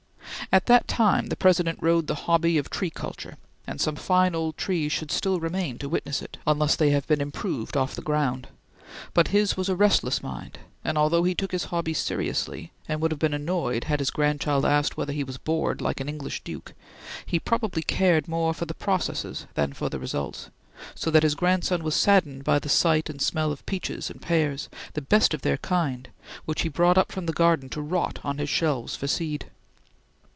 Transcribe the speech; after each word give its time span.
At 0.53 0.65
that 0.65 0.85
time 0.85 1.27
the 1.27 1.37
President 1.37 1.79
rode 1.81 2.07
the 2.07 2.15
hobby 2.27 2.57
of 2.57 2.69
tree 2.69 2.89
culture, 2.89 3.37
and 3.65 3.79
some 3.79 3.95
fine 3.95 4.35
old 4.35 4.57
trees 4.57 4.91
should 4.91 5.09
still 5.09 5.39
remain 5.39 5.77
to 5.77 5.87
witness 5.87 6.21
it, 6.21 6.35
unless 6.45 6.75
they 6.75 6.89
have 6.89 7.07
been 7.07 7.21
improved 7.21 7.77
off 7.77 7.95
the 7.95 8.01
ground; 8.01 8.49
but 9.13 9.29
his 9.29 9.55
was 9.55 9.69
a 9.69 9.77
restless 9.77 10.21
mind, 10.21 10.59
and 10.83 10.97
although 10.97 11.23
he 11.23 11.33
took 11.33 11.53
his 11.53 11.65
hobbies 11.65 11.99
seriously 11.99 12.73
and 12.85 12.99
would 12.99 13.11
have 13.13 13.19
been 13.19 13.33
annoyed 13.33 13.85
had 13.85 13.99
his 13.99 14.09
grandchild 14.09 14.65
asked 14.65 14.97
whether 14.97 15.13
he 15.13 15.23
was 15.23 15.37
bored 15.37 15.79
like 15.79 16.01
an 16.01 16.09
English 16.09 16.43
duke, 16.43 16.73
he 17.25 17.39
probably 17.39 17.81
cared 17.83 18.27
more 18.27 18.53
for 18.53 18.65
the 18.65 18.73
processes 18.73 19.45
than 19.53 19.71
for 19.71 19.87
the 19.87 19.99
results, 19.99 20.49
so 20.95 21.09
that 21.09 21.23
his 21.23 21.35
grandson 21.35 21.81
was 21.81 21.95
saddened 21.95 22.43
by 22.43 22.59
the 22.59 22.67
sight 22.67 23.09
and 23.09 23.21
smell 23.21 23.53
of 23.53 23.65
peaches 23.65 24.09
and 24.09 24.21
pears, 24.21 24.67
the 24.95 25.01
best 25.01 25.33
of 25.33 25.43
their 25.43 25.57
kind, 25.57 26.09
which 26.43 26.63
he 26.63 26.67
brought 26.67 26.97
up 26.97 27.09
from 27.09 27.25
the 27.25 27.31
garden 27.31 27.69
to 27.69 27.81
rot 27.81 28.19
on 28.21 28.37
his 28.37 28.49
shelves 28.49 28.97
for 28.97 29.07
seed. 29.07 29.45